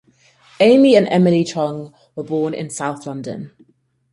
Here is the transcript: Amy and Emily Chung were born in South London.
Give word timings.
Amy 0.59 0.95
and 0.95 1.07
Emily 1.09 1.43
Chung 1.43 1.93
were 2.15 2.23
born 2.23 2.55
in 2.55 2.71
South 2.71 3.05
London. 3.05 3.51